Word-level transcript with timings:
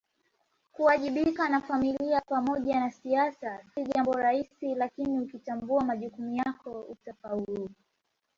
Kuwajibika 0.71 1.49
na 1.49 1.61
Familia 1.61 2.21
pamoja 2.21 2.79
na 2.79 2.91
siasa 2.91 3.63
si 3.73 3.83
jambo 3.83 4.11
rahisi 4.13 4.75
lakini 4.75 5.19
ukitambua 5.19 5.83
majukumu 5.83 6.35
yako 6.35 6.81
utafaulu 6.81 7.69